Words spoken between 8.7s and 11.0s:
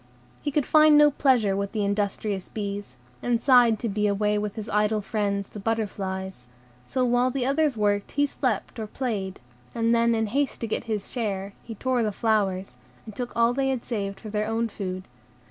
or played, and then, in haste to get